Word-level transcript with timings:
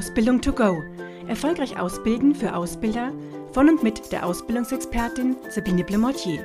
Ausbildung 0.00 0.40
to 0.40 0.50
go. 0.50 0.82
Erfolgreich 1.28 1.78
ausbilden 1.78 2.34
für 2.34 2.56
Ausbilder 2.56 3.12
von 3.52 3.68
und 3.68 3.82
mit 3.82 4.10
der 4.10 4.24
Ausbildungsexpertin 4.24 5.36
Sabine 5.50 5.84
Blemortier. 5.84 6.38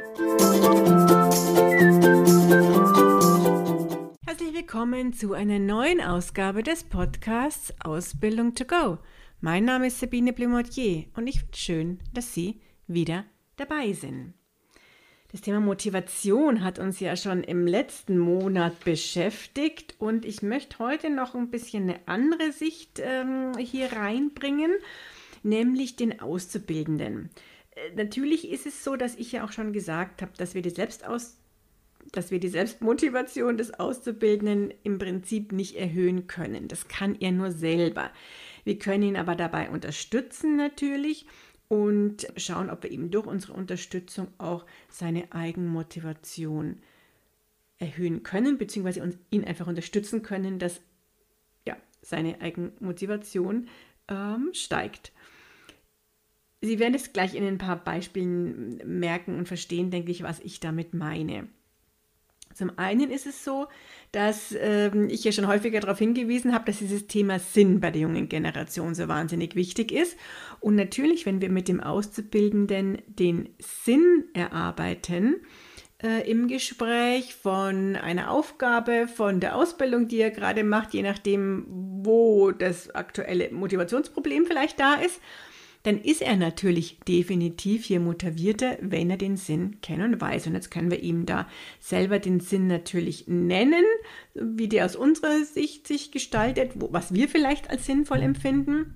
Herzlich 4.25 4.53
willkommen 4.53 5.13
zu 5.13 5.31
einer 5.31 5.59
neuen 5.59 6.01
Ausgabe 6.01 6.63
des 6.63 6.83
Podcasts 6.83 7.73
Ausbildung 7.79 8.55
to 8.55 8.65
go. 8.65 8.97
Mein 9.39 9.63
Name 9.63 9.87
ist 9.87 10.01
Sabine 10.01 10.33
Blemortier 10.33 11.05
und 11.15 11.27
ich 11.27 11.39
finde 11.39 11.55
schön, 11.55 11.99
dass 12.13 12.33
Sie 12.33 12.59
wieder 12.87 13.23
dabei 13.55 13.93
sind. 13.93 14.33
Das 15.35 15.41
Thema 15.41 15.59
Motivation 15.59 16.63
hat 16.63 16.79
uns 16.79 17.01
ja 17.01 17.17
schon 17.17 17.43
im 17.43 17.67
letzten 17.67 18.17
Monat 18.17 18.85
beschäftigt 18.85 19.93
und 19.99 20.23
ich 20.23 20.41
möchte 20.41 20.79
heute 20.79 21.09
noch 21.09 21.35
ein 21.35 21.49
bisschen 21.49 21.89
eine 21.89 21.99
andere 22.05 22.53
Sicht 22.53 23.01
ähm, 23.03 23.51
hier 23.57 23.91
reinbringen, 23.91 24.71
nämlich 25.43 25.97
den 25.97 26.21
Auszubildenden. 26.21 27.31
Äh, 27.71 27.95
natürlich 27.97 28.49
ist 28.49 28.65
es 28.65 28.81
so, 28.81 28.95
dass 28.95 29.17
ich 29.17 29.33
ja 29.33 29.43
auch 29.43 29.51
schon 29.51 29.73
gesagt 29.73 30.21
habe, 30.21 30.31
dass 30.37 30.55
wir 30.55 30.61
die 30.61 30.69
Selbstaus 30.69 31.35
dass 32.13 32.31
wir 32.31 32.39
die 32.39 32.47
Selbstmotivation 32.47 33.57
des 33.57 33.73
Auszubildenden 33.73 34.73
im 34.83 34.99
Prinzip 34.99 35.51
nicht 35.51 35.75
erhöhen 35.75 36.27
können. 36.27 36.69
Das 36.69 36.87
kann 36.87 37.17
er 37.19 37.33
nur 37.33 37.51
selber. 37.51 38.11
Wir 38.63 38.79
können 38.79 39.03
ihn 39.03 39.17
aber 39.17 39.35
dabei 39.35 39.69
unterstützen 39.69 40.55
natürlich 40.55 41.25
und 41.67 42.27
schauen, 42.37 42.69
ob 42.69 42.83
wir 42.83 42.91
eben 42.91 43.11
durch 43.11 43.25
unsere 43.25 43.53
Unterstützung 43.53 44.27
auch 44.37 44.65
seine 44.89 45.31
Eigenmotivation 45.31 46.81
erhöhen 47.77 48.23
können, 48.23 48.57
beziehungsweise 48.57 49.17
ihn 49.31 49.43
einfach 49.43 49.67
unterstützen 49.67 50.21
können, 50.21 50.59
dass 50.59 50.81
ja, 51.67 51.75
seine 52.01 52.41
Eigenmotivation 52.41 53.67
ähm, 54.07 54.49
steigt. 54.53 55.11
Sie 56.61 56.79
werden 56.79 56.95
es 56.95 57.13
gleich 57.13 57.35
in 57.35 57.45
ein 57.45 57.57
paar 57.57 57.83
Beispielen 57.83 58.77
merken 58.85 59.37
und 59.37 59.47
verstehen, 59.47 59.91
denke 59.91 60.11
ich, 60.11 60.23
was 60.23 60.39
ich 60.39 60.59
damit 60.59 60.93
meine. 60.93 61.47
Zum 62.55 62.71
einen 62.77 63.11
ist 63.11 63.25
es 63.25 63.43
so, 63.43 63.67
dass 64.13 64.55
ähm, 64.57 65.09
ich 65.09 65.25
ja 65.25 65.33
schon 65.33 65.47
häufiger 65.47 65.81
darauf 65.81 65.99
hingewiesen 65.99 66.53
habe, 66.53 66.65
dass 66.65 66.79
dieses 66.79 67.05
Thema 67.05 67.37
Sinn 67.37 67.81
bei 67.81 67.91
der 67.91 68.01
jungen 68.01 68.29
Generation 68.29 68.95
so 68.95 69.09
wahnsinnig 69.09 69.55
wichtig 69.55 69.91
ist. 69.91 70.17
Und 70.61 70.75
natürlich, 70.75 71.25
wenn 71.25 71.41
wir 71.41 71.49
mit 71.49 71.67
dem 71.67 71.81
Auszubildenden 71.81 73.01
den 73.07 73.49
Sinn 73.59 74.23
erarbeiten, 74.33 75.35
äh, 76.01 76.29
im 76.29 76.47
Gespräch 76.47 77.35
von 77.35 77.97
einer 77.97 78.31
Aufgabe, 78.31 79.09
von 79.13 79.41
der 79.41 79.57
Ausbildung, 79.57 80.07
die 80.07 80.19
er 80.19 80.31
gerade 80.31 80.63
macht, 80.63 80.93
je 80.93 81.03
nachdem, 81.03 81.65
wo 81.67 82.51
das 82.51 82.95
aktuelle 82.95 83.51
Motivationsproblem 83.51 84.45
vielleicht 84.45 84.79
da 84.79 84.93
ist, 84.95 85.19
dann 85.85 85.99
ist 85.99 86.23
er 86.23 86.35
natürlich 86.35 86.97
definitiv 87.07 87.85
hier 87.85 87.99
motivierter, 87.99 88.77
wenn 88.81 89.11
er 89.11 89.17
den 89.17 89.37
Sinn 89.37 89.79
kennen 89.81 90.13
und 90.13 90.21
weiß. 90.21 90.47
Und 90.47 90.55
jetzt 90.55 90.71
können 90.71 90.89
wir 90.89 91.01
ihm 91.03 91.27
da 91.27 91.47
selber 91.79 92.17
den 92.17 92.39
Sinn 92.39 92.65
natürlich 92.65 93.27
nennen, 93.27 93.83
wie 94.33 94.67
der 94.67 94.85
aus 94.85 94.95
unserer 94.95 95.43
Sicht 95.43 95.85
sich 95.85 96.11
gestaltet, 96.11 96.71
was 96.75 97.13
wir 97.13 97.29
vielleicht 97.29 97.69
als 97.69 97.85
sinnvoll 97.85 98.21
empfinden. 98.21 98.95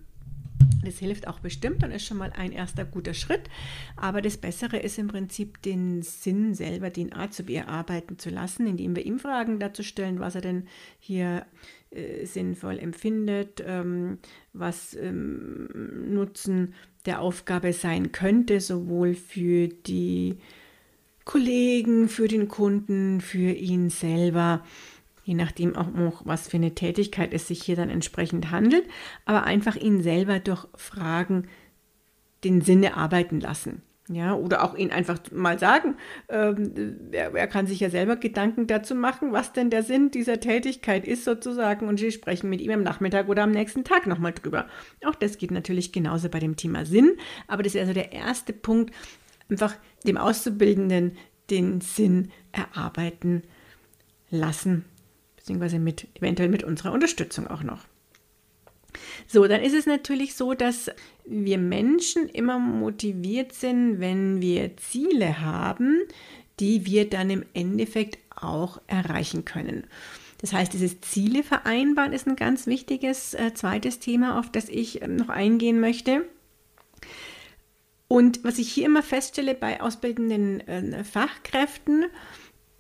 Das 0.84 0.98
hilft 1.00 1.28
auch 1.28 1.40
bestimmt 1.40 1.84
und 1.84 1.92
ist 1.92 2.06
schon 2.06 2.18
mal 2.18 2.32
ein 2.32 2.52
erster 2.52 2.86
guter 2.86 3.14
Schritt. 3.14 3.50
Aber 3.96 4.22
das 4.22 4.38
Bessere 4.38 4.78
ist 4.78 4.98
im 4.98 5.08
Prinzip, 5.08 5.62
den 5.62 6.02
Sinn 6.02 6.54
selber, 6.54 6.90
den 6.90 7.14
Azubi 7.14 7.56
erarbeiten 7.56 8.18
zu 8.18 8.30
lassen, 8.30 8.68
indem 8.68 8.96
wir 8.96 9.06
ihm 9.06 9.20
Fragen 9.20 9.60
dazu 9.60 9.84
stellen, 9.84 10.20
was 10.20 10.36
er 10.36 10.42
denn 10.42 10.68
hier 11.00 11.46
äh, 11.92 12.26
sinnvoll 12.26 12.80
empfindet, 12.80 13.64
ähm, 13.66 14.20
was 14.54 14.94
ähm, 14.96 15.68
Nutzen 16.14 16.74
der 17.06 17.22
Aufgabe 17.22 17.74
sein 17.74 18.12
könnte, 18.12 18.60
sowohl 18.62 19.16
für 19.16 19.68
die 19.68 20.38
Kollegen, 21.26 22.10
für 22.10 22.28
den 22.28 22.48
Kunden, 22.48 23.22
für 23.22 23.52
ihn 23.52 23.90
selber 23.90 24.64
je 25.30 25.36
nachdem 25.36 25.76
auch 25.76 25.92
noch, 25.92 26.26
was 26.26 26.48
für 26.48 26.58
eine 26.58 26.74
Tätigkeit 26.74 27.36
es 27.36 27.48
sich 27.48 27.62
hier 27.62 27.76
dann 27.76 27.92
entsprechend 27.92 28.50
handelt, 28.50 28.86
aber 29.26 29.44
einfach 29.44 29.76
ihn 29.76 30.02
selber 30.02 30.40
durch 30.40 30.66
Fragen 30.74 31.48
den 32.44 32.62
Sinne 32.62 32.98
arbeiten 32.98 33.40
lassen. 33.40 33.84
Ja, 34.08 34.34
oder 34.34 34.64
auch 34.64 34.76
ihn 34.76 34.90
einfach 34.90 35.20
mal 35.32 35.60
sagen, 35.60 35.94
ähm, 36.30 36.74
er, 37.12 37.32
er, 37.36 37.46
kann 37.46 37.68
sich 37.68 37.80
ja 37.80 37.92
selber 37.92 38.16
Gedanken 38.16 38.66
dazu 38.66 38.96
machen, 38.96 39.32
was 39.32 39.54
denn 39.54 39.70
der 39.70 39.84
Sinn 39.84 40.10
dieser 40.10 40.40
Tätigkeit 40.40 41.08
ist 41.08 41.26
sozusagen 41.26 41.88
und 41.88 42.00
Sie 42.00 42.12
sprechen 42.12 42.50
mit 42.50 42.60
ihm 42.60 42.72
am 42.72 42.82
Nachmittag 42.82 43.30
oder 43.30 43.44
am 43.44 43.52
nächsten 43.52 43.84
Tag 43.84 44.08
nochmal 44.08 44.34
drüber. 44.34 44.66
Auch 45.06 45.14
das 45.14 45.38
geht 45.38 45.52
natürlich 45.52 45.92
genauso 45.92 46.30
bei 46.30 46.40
dem 46.40 46.56
Thema 46.56 46.88
Sinn, 46.88 47.18
aber 47.48 47.62
das 47.62 47.76
ist 47.76 47.82
also 47.82 47.94
der 47.94 48.14
erste 48.14 48.52
Punkt, 48.52 48.96
einfach 49.48 49.76
dem 50.08 50.18
Auszubildenden 50.18 51.16
den 51.52 51.82
Sinn 51.82 52.32
erarbeiten 52.52 53.44
lassen 54.32 54.86
beziehungsweise 55.50 55.80
mit, 55.80 56.08
eventuell 56.16 56.50
mit 56.50 56.64
unserer 56.64 56.92
Unterstützung 56.92 57.48
auch 57.48 57.64
noch. 57.64 57.86
So, 59.28 59.48
dann 59.48 59.62
ist 59.62 59.74
es 59.74 59.88
natürlich 59.88 60.36
so, 60.36 60.54
dass 60.54 60.92
wir 61.26 61.58
Menschen 61.58 62.30
immer 62.30 62.60
motiviert 62.60 63.54
sind, 63.54 64.00
wenn 64.00 64.42
wir 64.42 64.78
Ziele 64.78 65.42
haben, 65.42 66.02
die 66.60 66.86
wir 66.86 67.10
dann 67.10 67.32
im 67.32 67.44
Endeffekt 67.54 68.20
auch 68.36 68.80
erreichen 68.88 69.44
können. 69.44 69.86
Das 70.40 70.54
heißt, 70.54 70.72
dieses 70.72 71.02
Ziele 71.02 71.44
vereinbaren 71.44 72.14
ist 72.14 72.28
ein 72.28 72.36
ganz 72.36 72.68
wichtiges 72.68 73.34
äh, 73.34 73.54
zweites 73.54 74.00
Thema, 74.00 74.40
auf 74.40 74.52
das 74.52 74.70
ich 74.70 75.02
äh, 75.02 75.08
noch 75.08 75.30
eingehen 75.30 75.80
möchte. 75.80 76.26
Und 78.08 78.44
was 78.44 78.60
ich 78.60 78.72
hier 78.72 78.86
immer 78.86 79.04
feststelle 79.04 79.56
bei 79.56 79.82
ausbildenden 79.82 80.62
äh, 80.68 81.04
Fachkräften, 81.04 82.06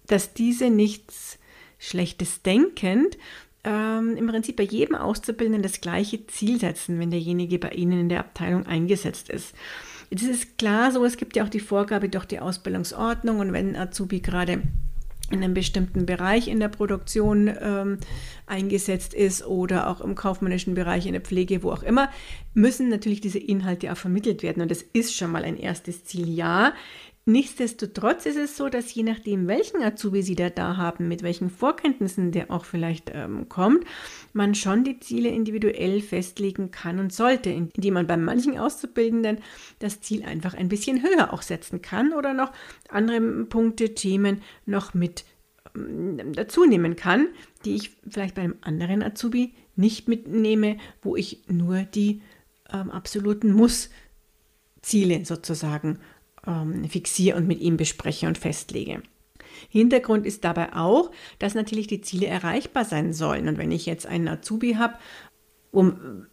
dass 0.08 0.34
diese 0.34 0.69
nichts 0.69 1.38
schlechtes 1.79 2.44
Denkend 2.44 3.17
ähm, 3.63 4.16
im 4.16 4.28
Prinzip 4.28 4.56
bei 4.56 4.63
jedem 4.63 4.95
Auszubildenden 4.95 5.63
das 5.63 5.81
gleiche 5.81 6.25
Ziel 6.28 6.59
setzen, 6.59 7.00
wenn 7.00 7.12
derjenige 7.12 7.59
bei 7.59 7.69
Ihnen 7.69 8.01
in 8.01 8.09
der 8.09 8.19
Abteilung 8.19 8.66
eingesetzt 8.66 9.29
ist. 9.29 9.53
Jetzt 10.09 10.23
ist 10.23 10.44
es 10.44 10.57
klar 10.57 10.91
so, 10.91 11.03
es 11.06 11.17
gibt 11.17 11.35
ja 11.35 11.44
auch 11.44 11.50
die 11.50 11.59
Vorgabe 11.59 12.09
durch 12.09 12.25
die 12.25 12.40
Ausbildungsordnung 12.40 13.40
und 13.40 13.53
wenn 13.53 13.75
Azubi 13.75 14.22
gerade 14.22 14.62
in 15.31 15.44
einem 15.44 15.53
bestimmten 15.53 16.06
Bereich 16.06 16.47
in 16.47 16.59
der 16.59 16.69
Produktion 16.69 17.56
ähm, 17.62 17.97
eingesetzt 18.47 19.13
ist 19.13 19.46
oder 19.46 19.88
auch 19.88 20.01
im 20.01 20.16
kaufmännischen 20.16 20.73
Bereich, 20.73 21.06
in 21.06 21.13
der 21.13 21.22
Pflege, 21.22 21.61
wo 21.61 21.72
auch 21.72 21.84
immer, 21.84 22.09
müssen 22.56 22.90
natürlich 22.90 23.22
diese 23.22 23.38
Inhalte 23.38 23.91
auch 23.91 23.97
vermittelt 23.97 24.41
werden. 24.41 24.61
Und 24.61 24.72
das 24.72 24.81
ist 24.81 25.16
schon 25.16 25.31
mal 25.31 25.44
ein 25.44 25.57
erstes 25.57 26.03
Ziel. 26.06 26.28
Ja, 26.28 26.73
Nichtsdestotrotz 27.29 28.25
ist 28.25 28.38
es 28.38 28.57
so, 28.57 28.69
dass 28.69 28.91
je 28.91 29.03
nachdem, 29.03 29.47
welchen 29.47 29.84
Azubi 29.84 30.23
Sie 30.23 30.34
da, 30.34 30.50
da 30.50 30.78
haben, 30.78 31.07
mit 31.07 31.22
welchen 31.22 31.51
Vorkenntnissen 31.51 32.31
der 32.31 32.50
auch 32.50 32.66
vielleicht 32.66 33.12
ähm, 33.13 33.47
kommt, 33.47 33.85
man 34.34 34.56
schon 34.56 34.84
die 34.84 35.00
Ziele 35.00 35.29
individuell 35.29 36.01
festlegen 36.01 36.72
kann 36.72 36.97
und 36.97 37.13
sollte, 37.13 37.51
indem 37.51 37.94
man 37.94 38.07
bei 38.07 38.17
manchen 38.17 38.57
Auszubildenden 38.57 39.38
das 39.78 40.01
Ziel 40.01 40.23
einfach 40.23 40.56
ein 40.56 40.69
bisschen 40.69 41.03
höher 41.03 41.31
auch 41.31 41.44
setzen 41.44 41.84
kann 41.84 42.13
oder 42.13 42.34
noch 42.34 42.51
andere 42.90 43.22
Punkte, 43.46 43.94
Themen 43.94 44.41
noch 44.66 44.96
mit 44.96 45.23
ähm, 45.75 46.34
dazu 46.34 46.66
nehmen 46.66 46.96
kann, 46.96 47.28
die 47.63 47.75
ich 47.75 47.91
vielleicht 48.09 48.34
bei 48.34 48.41
einem 48.41 48.57
anderen 48.61 49.03
Azubi 49.03 49.53
nicht 49.75 50.07
mitnehme, 50.07 50.78
wo 51.03 51.16
ich 51.16 51.44
nur 51.47 51.84
die 51.84 52.23
ähm, 52.73 52.90
absoluten 52.90 53.51
Muss-Ziele 53.51 55.25
sozusagen 55.25 56.00
ähm, 56.47 56.88
fixiere 56.89 57.38
und 57.38 57.47
mit 57.47 57.59
ihm 57.59 57.77
bespreche 57.77 58.27
und 58.27 58.38
festlege. 58.38 59.01
Hintergrund 59.69 60.25
ist 60.25 60.44
dabei 60.44 60.73
auch, 60.73 61.11
dass 61.38 61.55
natürlich 61.55 61.88
die 61.88 62.01
Ziele 62.01 62.27
erreichbar 62.27 62.85
sein 62.85 63.13
sollen. 63.13 63.47
Und 63.47 63.57
wenn 63.57 63.72
ich 63.72 63.85
jetzt 63.85 64.05
einen 64.05 64.28
Azubi 64.28 64.73
habe, 64.73 64.96
um 65.72 66.25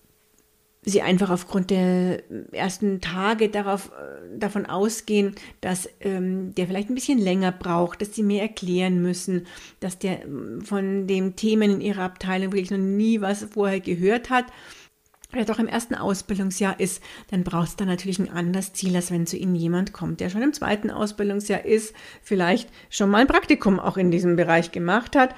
sie 0.82 1.02
einfach 1.02 1.30
aufgrund 1.30 1.70
der 1.70 2.22
ersten 2.52 3.00
Tage 3.00 3.48
darauf, 3.48 3.90
äh, 3.90 4.38
davon 4.38 4.66
ausgehen, 4.66 5.34
dass 5.60 5.88
ähm, 6.00 6.54
der 6.54 6.68
vielleicht 6.68 6.88
ein 6.88 6.94
bisschen 6.94 7.18
länger 7.18 7.50
braucht, 7.50 8.00
dass 8.00 8.14
sie 8.14 8.22
mehr 8.22 8.42
erklären 8.42 9.02
müssen, 9.02 9.48
dass 9.80 9.98
der 9.98 10.22
ähm, 10.22 10.62
von 10.62 11.08
den 11.08 11.34
Themen 11.34 11.72
in 11.72 11.80
ihrer 11.80 12.04
Abteilung 12.04 12.52
wirklich 12.52 12.70
noch 12.70 12.78
nie 12.78 13.20
was 13.20 13.48
vorher 13.52 13.80
gehört 13.80 14.30
hat 14.30 14.46
oder 15.32 15.44
doch 15.44 15.58
im 15.58 15.68
ersten 15.68 15.94
Ausbildungsjahr 15.94 16.78
ist, 16.78 17.02
dann 17.30 17.44
brauchst 17.44 17.80
du 17.80 17.84
natürlich 17.84 18.18
ein 18.18 18.30
anderes 18.30 18.72
Ziel, 18.72 18.94
als 18.94 19.10
wenn 19.10 19.26
zu 19.26 19.36
Ihnen 19.36 19.54
jemand 19.54 19.92
kommt, 19.92 20.20
der 20.20 20.30
schon 20.30 20.42
im 20.42 20.52
zweiten 20.52 20.90
Ausbildungsjahr 20.90 21.64
ist, 21.64 21.94
vielleicht 22.22 22.68
schon 22.90 23.10
mal 23.10 23.22
ein 23.22 23.26
Praktikum 23.26 23.80
auch 23.80 23.96
in 23.96 24.10
diesem 24.10 24.36
Bereich 24.36 24.72
gemacht 24.72 25.16
hat 25.16 25.34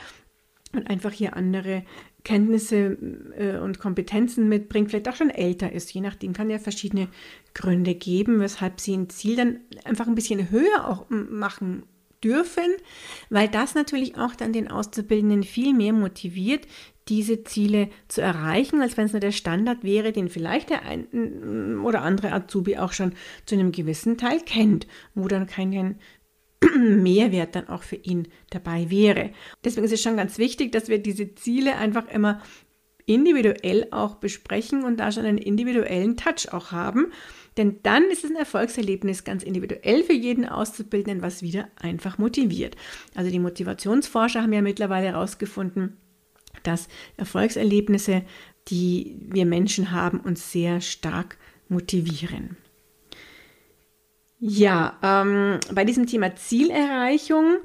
und 0.74 0.88
einfach 0.90 1.12
hier 1.12 1.36
andere 1.36 1.84
Kenntnisse 2.24 2.98
äh, 3.36 3.56
und 3.58 3.78
Kompetenzen 3.78 4.48
mitbringt, 4.48 4.90
vielleicht 4.90 5.08
auch 5.08 5.16
schon 5.16 5.30
älter 5.30 5.72
ist. 5.72 5.92
Je 5.92 6.00
nachdem 6.00 6.32
kann 6.32 6.50
ja 6.50 6.58
verschiedene 6.58 7.08
Gründe 7.54 7.94
geben, 7.94 8.40
weshalb 8.40 8.80
Sie 8.80 8.94
ein 8.94 9.08
Ziel 9.08 9.36
dann 9.36 9.60
einfach 9.84 10.06
ein 10.06 10.14
bisschen 10.14 10.50
höher 10.50 10.86
auch 10.86 11.06
machen 11.08 11.84
dürfen, 12.22 12.74
weil 13.30 13.48
das 13.48 13.74
natürlich 13.74 14.16
auch 14.16 14.34
dann 14.34 14.52
den 14.52 14.70
Auszubildenden 14.70 15.42
viel 15.42 15.74
mehr 15.74 15.92
motiviert, 15.92 16.66
diese 17.08 17.42
Ziele 17.44 17.88
zu 18.08 18.20
erreichen, 18.20 18.80
als 18.80 18.96
wenn 18.96 19.06
es 19.06 19.12
nur 19.12 19.20
der 19.20 19.32
Standard 19.32 19.82
wäre, 19.82 20.12
den 20.12 20.28
vielleicht 20.28 20.70
der 20.70 20.82
ein 20.82 21.80
oder 21.80 22.02
andere 22.02 22.32
Azubi 22.32 22.76
auch 22.76 22.92
schon 22.92 23.14
zu 23.46 23.54
einem 23.54 23.72
gewissen 23.72 24.18
Teil 24.18 24.40
kennt, 24.40 24.86
wo 25.14 25.26
dann 25.28 25.46
kein 25.46 25.98
Mehrwert 26.76 27.54
dann 27.54 27.68
auch 27.68 27.82
für 27.82 27.96
ihn 27.96 28.28
dabei 28.50 28.90
wäre. 28.90 29.30
Deswegen 29.64 29.86
ist 29.86 29.92
es 29.92 30.02
schon 30.02 30.16
ganz 30.16 30.38
wichtig, 30.38 30.72
dass 30.72 30.88
wir 30.88 30.98
diese 30.98 31.34
Ziele 31.34 31.76
einfach 31.76 32.08
immer 32.08 32.42
individuell 33.06 33.88
auch 33.90 34.16
besprechen 34.16 34.84
und 34.84 34.98
da 34.98 35.10
schon 35.10 35.24
einen 35.24 35.38
individuellen 35.38 36.16
Touch 36.16 36.52
auch 36.52 36.72
haben. 36.72 37.10
Denn 37.58 37.80
dann 37.82 38.04
ist 38.04 38.24
es 38.24 38.30
ein 38.30 38.36
Erfolgserlebnis 38.36 39.24
ganz 39.24 39.42
individuell 39.42 40.04
für 40.04 40.12
jeden 40.12 40.48
Auszubildenden, 40.48 41.22
was 41.22 41.42
wieder 41.42 41.68
einfach 41.76 42.16
motiviert. 42.16 42.76
Also 43.14 43.30
die 43.30 43.40
Motivationsforscher 43.40 44.42
haben 44.42 44.52
ja 44.52 44.62
mittlerweile 44.62 45.08
herausgefunden, 45.08 45.98
dass 46.62 46.88
Erfolgserlebnisse, 47.16 48.22
die 48.68 49.16
wir 49.20 49.44
Menschen 49.44 49.90
haben, 49.90 50.20
uns 50.20 50.52
sehr 50.52 50.80
stark 50.80 51.36
motivieren. 51.68 52.56
Ja, 54.40 54.96
ähm, 55.02 55.58
bei 55.72 55.84
diesem 55.84 56.06
Thema 56.06 56.36
Zielerreichung 56.36 57.58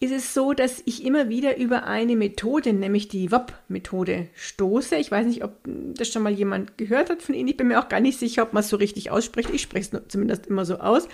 ist 0.00 0.12
es 0.12 0.32
so, 0.32 0.54
dass 0.54 0.82
ich 0.86 1.04
immer 1.04 1.28
wieder 1.28 1.58
über 1.58 1.84
eine 1.84 2.16
Methode, 2.16 2.72
nämlich 2.72 3.08
die 3.08 3.30
WOP-Methode, 3.30 4.28
stoße. 4.34 4.96
Ich 4.96 5.10
weiß 5.10 5.26
nicht, 5.26 5.44
ob 5.44 5.58
das 5.64 6.08
schon 6.08 6.22
mal 6.22 6.32
jemand 6.32 6.78
gehört 6.78 7.10
hat 7.10 7.22
von 7.22 7.34
Ihnen. 7.34 7.48
Ich 7.48 7.58
bin 7.58 7.68
mir 7.68 7.78
auch 7.78 7.90
gar 7.90 8.00
nicht 8.00 8.18
sicher, 8.18 8.42
ob 8.42 8.54
man 8.54 8.62
es 8.62 8.70
so 8.70 8.76
richtig 8.76 9.10
ausspricht. 9.10 9.50
Ich 9.50 9.62
spreche 9.62 9.96
es 9.96 10.08
zumindest 10.08 10.46
immer 10.46 10.64
so 10.64 10.76
aus. 10.76 11.08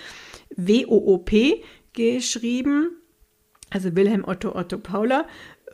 W-O-O-P 0.55 1.61
geschrieben, 1.93 2.89
also 3.69 3.95
Wilhelm 3.95 4.23
Otto 4.25 4.55
Otto 4.55 4.77
Paula 4.77 5.25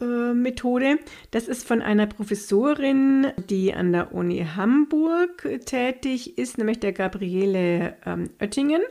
äh, 0.01 0.33
Methode. 0.33 0.97
Das 1.29 1.47
ist 1.47 1.67
von 1.67 1.83
einer 1.83 2.07
Professorin, 2.07 3.27
die 3.49 3.73
an 3.73 3.91
der 3.91 4.13
Uni 4.13 4.45
Hamburg 4.55 5.47
tätig 5.65 6.39
ist, 6.39 6.57
nämlich 6.57 6.79
der 6.79 6.93
Gabriele 6.93 7.97
ähm, 8.03 8.31
Oettingen. 8.41 8.81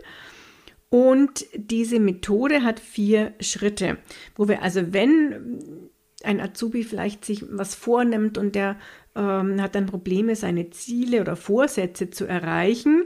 Und 0.88 1.46
diese 1.54 1.98
Methode 1.98 2.62
hat 2.62 2.78
vier 2.80 3.34
Schritte, 3.40 3.98
wo 4.36 4.48
wir 4.48 4.62
also, 4.62 4.92
wenn 4.92 5.88
ein 6.22 6.40
Azubi 6.40 6.84
vielleicht 6.84 7.24
sich 7.24 7.44
was 7.50 7.74
vornimmt 7.74 8.38
und 8.38 8.54
der 8.54 8.76
ähm, 9.14 9.60
hat 9.60 9.74
dann 9.74 9.86
Probleme, 9.86 10.36
seine 10.36 10.70
Ziele 10.70 11.20
oder 11.20 11.36
Vorsätze 11.36 12.10
zu 12.10 12.26
erreichen, 12.26 13.04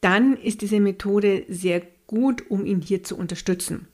dann 0.00 0.36
ist 0.36 0.60
diese 0.60 0.80
Methode 0.80 1.44
sehr 1.48 1.82
gut, 2.06 2.50
um 2.50 2.64
ihn 2.64 2.80
hier 2.80 3.02
zu 3.02 3.16
unterstützen. 3.16 3.88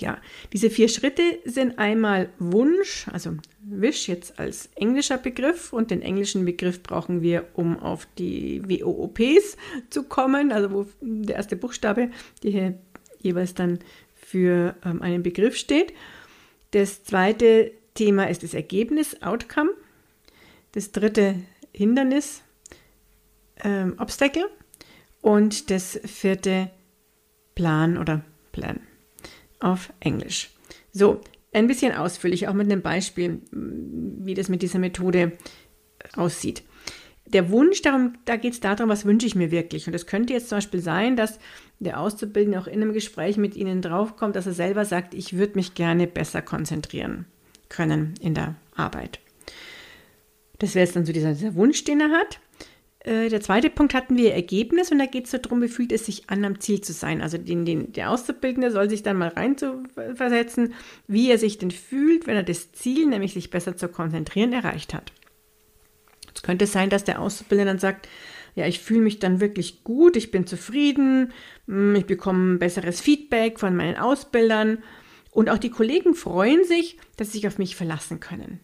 Ja, 0.00 0.18
diese 0.54 0.70
vier 0.70 0.88
Schritte 0.88 1.22
sind 1.44 1.78
einmal 1.78 2.30
Wunsch, 2.38 3.06
also 3.12 3.36
Wish 3.62 4.08
jetzt 4.08 4.38
als 4.38 4.70
englischer 4.74 5.18
Begriff 5.18 5.74
und 5.74 5.90
den 5.90 6.00
englischen 6.00 6.46
Begriff 6.46 6.82
brauchen 6.82 7.20
wir, 7.20 7.46
um 7.52 7.78
auf 7.78 8.08
die 8.16 8.62
WOOPs 8.66 9.58
zu 9.90 10.04
kommen, 10.04 10.52
also 10.52 10.70
wo 10.70 10.86
der 11.02 11.36
erste 11.36 11.56
Buchstabe, 11.56 12.10
der 12.42 12.50
hier 12.50 12.78
jeweils 13.20 13.52
dann 13.52 13.78
für 14.14 14.74
ähm, 14.84 15.02
einen 15.02 15.22
Begriff 15.22 15.56
steht. 15.56 15.92
Das 16.70 17.04
zweite 17.04 17.72
Thema 17.94 18.30
ist 18.30 18.42
das 18.42 18.54
Ergebnis, 18.54 19.20
Outcome. 19.22 19.72
Das 20.72 20.92
dritte 20.92 21.34
Hindernis, 21.74 22.42
ähm, 23.62 23.94
Obstacle. 23.98 24.48
Und 25.20 25.70
das 25.70 26.00
vierte 26.06 26.70
Plan 27.54 27.98
oder 27.98 28.24
Plan 28.52 28.80
auf 29.60 29.92
Englisch. 30.00 30.50
So, 30.92 31.20
ein 31.52 31.66
bisschen 31.66 31.94
ausführlich, 31.94 32.48
auch 32.48 32.54
mit 32.54 32.70
einem 32.70 32.82
Beispiel, 32.82 33.40
wie 33.50 34.34
das 34.34 34.48
mit 34.48 34.62
dieser 34.62 34.78
Methode 34.78 35.32
aussieht. 36.16 36.62
Der 37.26 37.50
Wunsch, 37.50 37.82
darum, 37.82 38.14
da 38.24 38.36
geht 38.36 38.54
es 38.54 38.60
darum, 38.60 38.88
was 38.88 39.04
wünsche 39.04 39.26
ich 39.26 39.36
mir 39.36 39.50
wirklich. 39.50 39.86
Und 39.86 39.94
es 39.94 40.06
könnte 40.06 40.32
jetzt 40.32 40.48
zum 40.48 40.58
Beispiel 40.58 40.80
sein, 40.80 41.16
dass 41.16 41.38
der 41.78 42.00
Auszubildende 42.00 42.58
auch 42.58 42.66
in 42.66 42.82
einem 42.82 42.92
Gespräch 42.92 43.36
mit 43.36 43.56
Ihnen 43.56 43.82
draufkommt, 43.82 44.34
dass 44.34 44.46
er 44.46 44.52
selber 44.52 44.84
sagt, 44.84 45.14
ich 45.14 45.36
würde 45.36 45.54
mich 45.54 45.74
gerne 45.74 46.06
besser 46.06 46.42
konzentrieren 46.42 47.26
können 47.68 48.14
in 48.20 48.34
der 48.34 48.56
Arbeit. 48.74 49.20
Das 50.58 50.74
wäre 50.74 50.84
jetzt 50.84 50.96
dann 50.96 51.06
so 51.06 51.12
dieser, 51.12 51.32
dieser 51.32 51.54
Wunsch, 51.54 51.84
den 51.84 52.00
er 52.00 52.10
hat. 52.10 52.40
Äh, 53.00 53.28
der 53.28 53.40
zweite 53.40 53.70
Punkt 53.70 53.94
hatten 53.94 54.16
wir 54.16 54.34
Ergebnis 54.34 54.92
und 54.92 54.98
da 54.98 55.06
geht 55.06 55.24
es 55.24 55.30
darum, 55.30 55.62
wie 55.62 55.68
fühlt 55.68 55.92
es 55.92 56.06
sich 56.06 56.28
an, 56.28 56.44
am 56.44 56.60
Ziel 56.60 56.80
zu 56.80 56.92
sein. 56.92 57.22
Also 57.22 57.38
den, 57.38 57.64
den, 57.64 57.92
der 57.92 58.10
Auszubildende 58.10 58.70
soll 58.70 58.90
sich 58.90 59.02
dann 59.02 59.16
mal 59.16 59.28
rein 59.28 59.56
zu 59.56 59.82
versetzen, 60.14 60.74
wie 61.06 61.30
er 61.30 61.38
sich 61.38 61.58
denn 61.58 61.70
fühlt, 61.70 62.26
wenn 62.26 62.36
er 62.36 62.42
das 62.42 62.72
Ziel, 62.72 63.06
nämlich 63.06 63.32
sich 63.32 63.50
besser 63.50 63.76
zu 63.76 63.88
konzentrieren, 63.88 64.52
erreicht 64.52 64.92
hat. 64.92 65.12
Es 66.34 66.42
könnte 66.42 66.66
sein, 66.66 66.90
dass 66.90 67.04
der 67.04 67.20
Auszubildende 67.20 67.72
dann 67.72 67.78
sagt, 67.78 68.08
ja, 68.54 68.66
ich 68.66 68.80
fühle 68.80 69.00
mich 69.00 69.18
dann 69.18 69.40
wirklich 69.40 69.84
gut, 69.84 70.16
ich 70.16 70.30
bin 70.30 70.46
zufrieden, 70.46 71.32
hm, 71.66 71.94
ich 71.94 72.06
bekomme 72.06 72.58
besseres 72.58 73.00
Feedback 73.00 73.58
von 73.58 73.76
meinen 73.76 73.96
Ausbildern 73.96 74.82
und 75.30 75.48
auch 75.48 75.58
die 75.58 75.70
Kollegen 75.70 76.14
freuen 76.14 76.64
sich, 76.64 76.98
dass 77.16 77.28
sie 77.28 77.38
sich 77.38 77.46
auf 77.46 77.58
mich 77.58 77.76
verlassen 77.76 78.20
können. 78.20 78.60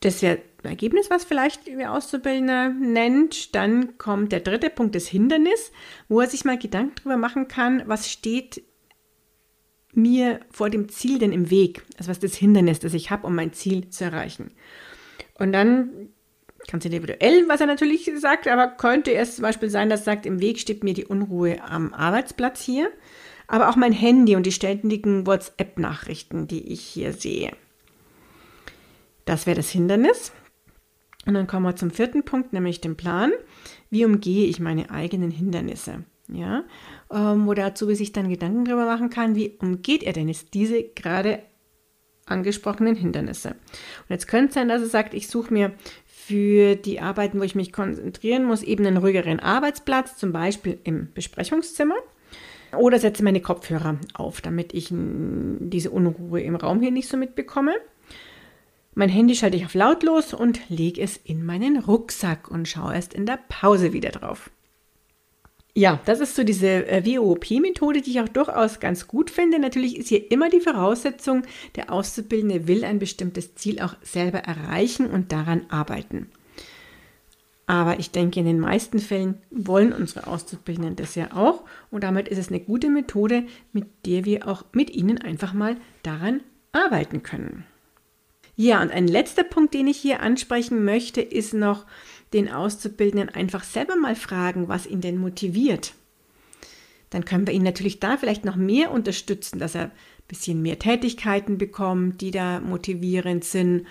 Das 0.00 0.22
wäre 0.22 0.38
Ergebnis, 0.68 1.10
was 1.10 1.24
vielleicht 1.24 1.66
Ihr 1.66 1.92
Auszubildender 1.92 2.70
nennt. 2.70 3.54
Dann 3.54 3.96
kommt 3.98 4.32
der 4.32 4.40
dritte 4.40 4.70
Punkt, 4.70 4.94
das 4.94 5.06
Hindernis, 5.06 5.72
wo 6.08 6.20
er 6.20 6.26
sich 6.26 6.44
mal 6.44 6.58
Gedanken 6.58 6.94
darüber 6.96 7.16
machen 7.16 7.48
kann, 7.48 7.82
was 7.86 8.10
steht 8.10 8.62
mir 9.92 10.40
vor 10.50 10.70
dem 10.70 10.88
Ziel 10.88 11.18
denn 11.18 11.32
im 11.32 11.50
Weg? 11.50 11.82
Also 11.98 12.10
was 12.10 12.18
ist 12.18 12.24
das 12.24 12.34
Hindernis, 12.34 12.80
das 12.80 12.94
ich 12.94 13.10
habe, 13.10 13.26
um 13.26 13.34
mein 13.34 13.52
Ziel 13.52 13.88
zu 13.90 14.04
erreichen? 14.04 14.52
Und 15.34 15.52
dann 15.52 16.10
ganz 16.70 16.84
individuell, 16.84 17.48
was 17.48 17.60
er 17.60 17.66
natürlich 17.66 18.10
sagt, 18.16 18.46
aber 18.46 18.68
könnte 18.68 19.12
es 19.14 19.36
zum 19.36 19.42
Beispiel 19.42 19.70
sein, 19.70 19.88
dass 19.88 20.02
er 20.02 20.04
sagt, 20.04 20.26
im 20.26 20.40
Weg 20.40 20.58
steht 20.58 20.84
mir 20.84 20.94
die 20.94 21.06
Unruhe 21.06 21.62
am 21.62 21.92
Arbeitsplatz 21.94 22.62
hier, 22.62 22.90
aber 23.46 23.68
auch 23.68 23.76
mein 23.76 23.92
Handy 23.92 24.36
und 24.36 24.44
die 24.44 24.52
ständigen 24.52 25.26
WhatsApp-Nachrichten, 25.26 26.46
die 26.46 26.72
ich 26.72 26.82
hier 26.82 27.12
sehe. 27.12 27.50
Das 29.24 29.46
wäre 29.46 29.56
das 29.56 29.70
Hindernis. 29.70 30.32
Und 31.26 31.34
dann 31.34 31.46
kommen 31.46 31.66
wir 31.66 31.76
zum 31.76 31.90
vierten 31.90 32.22
Punkt, 32.24 32.52
nämlich 32.52 32.80
dem 32.80 32.96
Plan. 32.96 33.32
Wie 33.90 34.04
umgehe 34.04 34.46
ich 34.46 34.60
meine 34.60 34.90
eigenen 34.90 35.30
Hindernisse? 35.30 36.04
Ja, 36.32 36.64
ähm, 37.12 37.46
wo 37.46 37.54
der 37.54 37.66
Azubi 37.66 37.96
sich 37.96 38.12
dann 38.12 38.30
Gedanken 38.30 38.64
darüber 38.64 38.86
machen 38.86 39.10
kann, 39.10 39.34
wie 39.34 39.56
umgeht 39.58 40.04
er 40.04 40.12
denn 40.12 40.28
jetzt 40.28 40.54
diese 40.54 40.82
gerade 40.82 41.40
angesprochenen 42.24 42.94
Hindernisse? 42.94 43.50
Und 43.50 44.10
jetzt 44.10 44.28
könnte 44.28 44.50
es 44.50 44.54
sein, 44.54 44.68
dass 44.68 44.80
er 44.80 44.88
sagt, 44.88 45.12
ich 45.12 45.26
suche 45.26 45.52
mir 45.52 45.72
für 46.06 46.76
die 46.76 47.00
Arbeiten, 47.00 47.40
wo 47.40 47.42
ich 47.42 47.56
mich 47.56 47.72
konzentrieren 47.72 48.44
muss, 48.44 48.62
eben 48.62 48.86
einen 48.86 48.98
ruhigeren 48.98 49.40
Arbeitsplatz, 49.40 50.16
zum 50.16 50.32
Beispiel 50.32 50.78
im 50.84 51.12
Besprechungszimmer. 51.12 51.96
Oder 52.78 53.00
setze 53.00 53.24
meine 53.24 53.40
Kopfhörer 53.40 53.98
auf, 54.14 54.40
damit 54.40 54.72
ich 54.72 54.90
diese 54.92 55.90
Unruhe 55.90 56.40
im 56.40 56.54
Raum 56.54 56.80
hier 56.80 56.92
nicht 56.92 57.08
so 57.08 57.16
mitbekomme. 57.16 57.72
Mein 59.00 59.08
Handy 59.08 59.34
schalte 59.34 59.56
ich 59.56 59.64
auf 59.64 59.72
lautlos 59.72 60.34
und 60.34 60.60
lege 60.68 61.00
es 61.00 61.16
in 61.16 61.42
meinen 61.42 61.78
Rucksack 61.78 62.50
und 62.50 62.68
schaue 62.68 62.92
erst 62.92 63.14
in 63.14 63.24
der 63.24 63.38
Pause 63.48 63.94
wieder 63.94 64.10
drauf. 64.10 64.50
Ja, 65.74 66.02
das 66.04 66.20
ist 66.20 66.36
so 66.36 66.44
diese 66.44 66.86
äh, 66.86 67.02
WOP-Methode, 67.06 68.02
die 68.02 68.10
ich 68.10 68.20
auch 68.20 68.28
durchaus 68.28 68.78
ganz 68.78 69.08
gut 69.08 69.30
finde. 69.30 69.58
Natürlich 69.58 69.96
ist 69.96 70.08
hier 70.08 70.30
immer 70.30 70.50
die 70.50 70.60
Voraussetzung, 70.60 71.44
der 71.76 71.90
Auszubildende 71.90 72.68
will 72.68 72.84
ein 72.84 72.98
bestimmtes 72.98 73.54
Ziel 73.54 73.80
auch 73.80 73.94
selber 74.02 74.40
erreichen 74.40 75.06
und 75.06 75.32
daran 75.32 75.64
arbeiten. 75.70 76.26
Aber 77.64 78.00
ich 78.00 78.10
denke, 78.10 78.40
in 78.40 78.44
den 78.44 78.60
meisten 78.60 78.98
Fällen 78.98 79.40
wollen 79.50 79.94
unsere 79.94 80.26
Auszubildenden 80.26 80.96
das 80.96 81.14
ja 81.14 81.28
auch. 81.34 81.64
Und 81.90 82.04
damit 82.04 82.28
ist 82.28 82.36
es 82.36 82.50
eine 82.50 82.60
gute 82.60 82.90
Methode, 82.90 83.44
mit 83.72 83.86
der 84.04 84.26
wir 84.26 84.46
auch 84.46 84.66
mit 84.72 84.90
ihnen 84.90 85.16
einfach 85.16 85.54
mal 85.54 85.78
daran 86.02 86.42
arbeiten 86.72 87.22
können. 87.22 87.64
Ja, 88.60 88.82
und 88.82 88.90
ein 88.92 89.08
letzter 89.08 89.42
Punkt, 89.42 89.72
den 89.72 89.86
ich 89.86 89.96
hier 89.96 90.20
ansprechen 90.20 90.84
möchte, 90.84 91.22
ist 91.22 91.54
noch 91.54 91.86
den 92.34 92.52
Auszubildenden 92.52 93.30
einfach 93.30 93.64
selber 93.64 93.96
mal 93.96 94.14
fragen, 94.14 94.68
was 94.68 94.86
ihn 94.86 95.00
denn 95.00 95.16
motiviert. 95.16 95.94
Dann 97.08 97.24
können 97.24 97.46
wir 97.46 97.54
ihn 97.54 97.62
natürlich 97.62 98.00
da 98.00 98.18
vielleicht 98.18 98.44
noch 98.44 98.56
mehr 98.56 98.90
unterstützen, 98.90 99.60
dass 99.60 99.74
er 99.74 99.84
ein 99.84 99.92
bisschen 100.28 100.60
mehr 100.60 100.78
Tätigkeiten 100.78 101.56
bekommt, 101.56 102.20
die 102.20 102.32
da 102.32 102.60
motivierend 102.60 103.44
sind, 103.44 103.86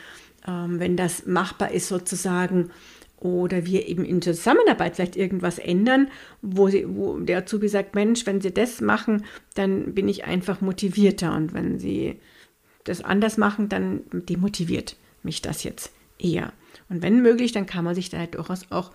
ähm, 0.47 0.79
wenn 0.79 0.95
das 0.95 1.25
machbar 1.25 1.71
ist 1.71 1.87
sozusagen. 1.87 2.69
Oder 3.17 3.65
wir 3.65 3.87
eben 3.87 4.05
in 4.05 4.21
Zusammenarbeit 4.21 4.97
vielleicht 4.97 5.15
irgendwas 5.15 5.57
ändern, 5.57 6.09
wo, 6.43 6.69
sie, 6.69 6.85
wo 6.87 7.17
der 7.17 7.39
Azubi 7.39 7.69
sagt, 7.69 7.95
Mensch, 7.95 8.27
wenn 8.27 8.39
Sie 8.39 8.53
das 8.53 8.81
machen, 8.81 9.25
dann 9.55 9.95
bin 9.95 10.07
ich 10.07 10.25
einfach 10.25 10.61
motivierter. 10.61 11.35
Und 11.35 11.55
wenn 11.55 11.79
Sie 11.79 12.19
das 12.89 13.03
anders 13.03 13.37
machen, 13.37 13.69
dann 13.69 14.01
demotiviert 14.11 14.95
mich 15.23 15.41
das 15.41 15.63
jetzt 15.63 15.91
eher. 16.17 16.53
Und 16.89 17.01
wenn 17.01 17.21
möglich, 17.21 17.51
dann 17.51 17.65
kann 17.65 17.85
man 17.85 17.95
sich 17.95 18.09
da 18.09 18.17
halt 18.17 18.35
durchaus 18.35 18.71
auch 18.71 18.91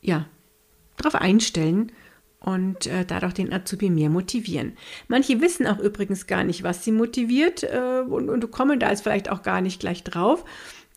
ja, 0.00 0.26
darauf 0.96 1.14
einstellen 1.14 1.92
und 2.40 2.86
äh, 2.86 3.04
dadurch 3.04 3.34
den 3.34 3.52
Azubi 3.52 3.90
mehr 3.90 4.10
motivieren. 4.10 4.76
Manche 5.08 5.40
wissen 5.40 5.66
auch 5.66 5.78
übrigens 5.78 6.26
gar 6.26 6.44
nicht, 6.44 6.62
was 6.62 6.84
sie 6.84 6.92
motiviert 6.92 7.64
äh, 7.64 8.02
und, 8.08 8.28
und 8.28 8.50
kommen 8.50 8.78
da 8.78 8.90
jetzt 8.90 9.02
vielleicht 9.02 9.30
auch 9.30 9.42
gar 9.42 9.60
nicht 9.60 9.80
gleich 9.80 10.04
drauf. 10.04 10.44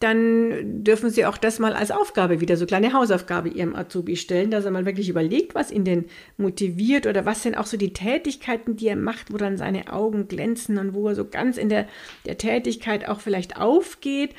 Dann 0.01 0.83
dürfen 0.83 1.11
sie 1.11 1.25
auch 1.25 1.37
das 1.37 1.59
mal 1.59 1.73
als 1.73 1.91
Aufgabe 1.91 2.41
wieder, 2.41 2.57
so 2.57 2.65
kleine 2.65 2.91
Hausaufgabe 2.91 3.49
ihrem 3.49 3.75
Azubi 3.75 4.17
stellen, 4.17 4.51
dass 4.51 4.65
er 4.65 4.71
mal 4.71 4.85
wirklich 4.85 5.09
überlegt, 5.09 5.55
was 5.55 5.71
ihn 5.71 5.85
denn 5.85 6.05
motiviert 6.37 7.05
oder 7.05 7.25
was 7.25 7.43
sind 7.43 7.55
auch 7.55 7.67
so 7.67 7.77
die 7.77 7.93
Tätigkeiten, 7.93 8.75
die 8.75 8.87
er 8.87 8.95
macht, 8.95 9.31
wo 9.31 9.37
dann 9.37 9.57
seine 9.57 9.93
Augen 9.93 10.27
glänzen 10.27 10.79
und 10.79 10.93
wo 10.93 11.07
er 11.07 11.15
so 11.15 11.25
ganz 11.25 11.57
in 11.57 11.69
der, 11.69 11.87
der 12.25 12.37
Tätigkeit 12.37 13.07
auch 13.07 13.21
vielleicht 13.21 13.57
aufgeht 13.57 14.31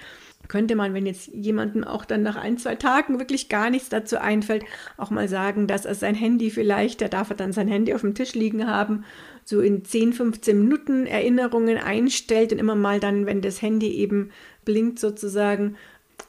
könnte 0.52 0.76
man, 0.76 0.92
wenn 0.92 1.06
jetzt 1.06 1.28
jemandem 1.32 1.82
auch 1.82 2.04
dann 2.04 2.22
nach 2.22 2.36
ein, 2.36 2.58
zwei 2.58 2.74
Tagen 2.74 3.18
wirklich 3.18 3.48
gar 3.48 3.70
nichts 3.70 3.88
dazu 3.88 4.18
einfällt, 4.18 4.64
auch 4.98 5.08
mal 5.08 5.26
sagen, 5.26 5.66
dass 5.66 5.86
er 5.86 5.94
sein 5.94 6.14
Handy 6.14 6.50
vielleicht, 6.50 7.00
da 7.00 7.08
darf 7.08 7.30
er 7.30 7.36
dann 7.36 7.54
sein 7.54 7.68
Handy 7.68 7.94
auf 7.94 8.02
dem 8.02 8.14
Tisch 8.14 8.34
liegen 8.34 8.66
haben, 8.66 9.06
so 9.44 9.62
in 9.62 9.82
10, 9.82 10.12
15 10.12 10.58
Minuten 10.62 11.06
Erinnerungen 11.06 11.78
einstellt 11.78 12.52
und 12.52 12.58
immer 12.58 12.74
mal 12.74 13.00
dann, 13.00 13.24
wenn 13.24 13.40
das 13.40 13.62
Handy 13.62 13.92
eben 13.94 14.30
blinkt 14.66 14.98
sozusagen, 14.98 15.76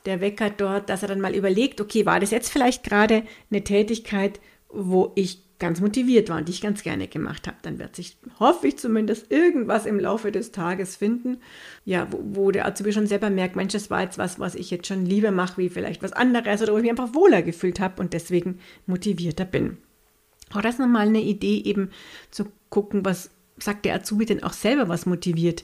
der 0.06 0.22
Wecker 0.22 0.50
dort, 0.50 0.90
dass 0.90 1.02
er 1.02 1.10
dann 1.10 1.20
mal 1.20 1.36
überlegt, 1.36 1.82
okay, 1.82 2.06
war 2.06 2.22
das 2.22 2.32
jetzt 2.32 2.50
vielleicht 2.50 2.86
gerade 2.86 3.24
eine 3.52 3.66
Tätigkeit, 3.66 4.40
wo 4.70 5.12
ich 5.16 5.43
ganz 5.64 5.80
motiviert 5.80 6.30
war 6.30 6.38
und 6.38 6.48
die 6.50 6.52
ich 6.52 6.62
ganz 6.62 6.84
gerne 6.84 7.08
gemacht 7.08 7.48
habe. 7.48 7.56
Dann 7.62 7.80
wird 7.80 7.96
sich, 7.96 8.18
hoffe 8.38 8.68
ich 8.68 8.78
zumindest, 8.78 9.32
irgendwas 9.32 9.86
im 9.86 9.98
Laufe 9.98 10.30
des 10.30 10.52
Tages 10.52 10.98
finden, 10.98 11.38
ja, 11.86 12.12
wo, 12.12 12.20
wo 12.24 12.52
der 12.52 12.68
Azubi 12.68 12.92
schon 12.92 13.08
selber 13.08 13.30
merkt, 13.30 13.56
Mensch, 13.56 13.72
das 13.72 13.90
war 13.90 14.02
jetzt 14.02 14.18
was, 14.18 14.40
was 14.40 14.56
ich 14.56 14.70
jetzt 14.70 14.88
schon 14.88 15.06
lieber 15.06 15.32
mache, 15.32 15.58
wie 15.58 15.70
vielleicht 15.70 16.04
was 16.04 16.12
anderes 16.12 16.62
oder 16.62 16.74
wo 16.74 16.78
ich 16.78 16.82
mich 16.82 16.92
einfach 16.92 17.16
wohler 17.16 17.42
gefühlt 17.42 17.80
habe 17.80 18.02
und 18.02 18.12
deswegen 18.12 18.60
motivierter 18.88 19.46
bin. 19.46 19.78
Auch 20.54 20.62
das 20.62 20.80
nochmal 20.80 21.08
eine 21.08 21.22
Idee, 21.22 21.62
eben 21.64 21.92
zu 22.30 22.46
gucken, 22.70 23.06
was 23.06 23.30
sagt 23.58 23.86
der 23.86 23.96
Azubi 23.96 24.26
denn 24.26 24.44
auch 24.44 24.54
selber, 24.54 24.90
was 24.90 25.06
motiviert 25.06 25.64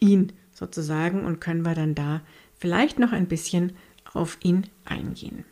ihn 0.00 0.32
sozusagen 0.52 1.24
und 1.24 1.40
können 1.40 1.62
wir 1.62 1.76
dann 1.76 1.94
da 1.94 2.22
vielleicht 2.58 2.98
noch 2.98 3.12
ein 3.12 3.28
bisschen 3.28 3.74
auf 4.12 4.38
ihn 4.42 4.66
eingehen. 4.84 5.44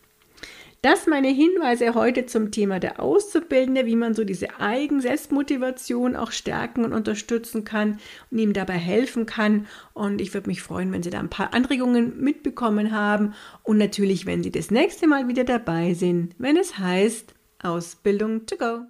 Das 0.81 1.09
meine 1.09 1.29
Hinweise 1.29 1.95
heute 1.95 2.27
zum 2.27 2.53
Thema 2.53 2.79
der 2.79 3.03
Auszubildende, 3.03 3.85
wie 3.87 3.97
man 3.97 4.15
so 4.15 4.23
diese 4.23 4.61
Eigen-Selbstmotivation 4.61 6.15
auch 6.15 6.31
stärken 6.31 6.85
und 6.85 6.93
unterstützen 6.93 7.65
kann 7.65 7.99
und 8.31 8.39
ihm 8.39 8.53
dabei 8.53 8.75
helfen 8.75 9.27
kann. 9.27 9.67
Und 9.93 10.21
ich 10.21 10.33
würde 10.35 10.49
mich 10.49 10.63
freuen, 10.63 10.93
wenn 10.93 11.03
Sie 11.03 11.11
da 11.11 11.19
ein 11.19 11.31
paar 11.31 11.53
Anregungen 11.53 12.23
mitbekommen 12.23 12.93
haben 12.93 13.35
und 13.65 13.77
natürlich, 13.77 14.25
wenn 14.25 14.45
Sie 14.45 14.53
das 14.53 14.71
nächste 14.71 15.09
Mal 15.09 15.27
wieder 15.27 15.43
dabei 15.43 15.95
sind, 15.95 16.37
wenn 16.39 16.57
es 16.57 16.79
heißt 16.79 17.35
Ausbildung 17.61 18.47
to 18.47 18.57
go. 18.57 18.83